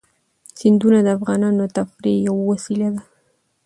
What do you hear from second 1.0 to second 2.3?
د افغانانو د تفریح